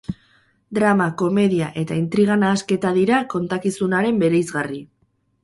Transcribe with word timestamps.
Drama, 0.77 1.05
komedia 1.21 1.67
eta 1.81 1.97
intriga 2.05 2.39
nahasketa 2.45 2.95
dira 2.97 3.21
kontakizunaren 3.35 4.19
bereizgarri. 4.27 4.83